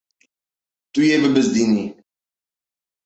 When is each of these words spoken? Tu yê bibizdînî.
Tu 0.93 1.01
yê 1.09 1.17
bibizdînî. 1.21 1.85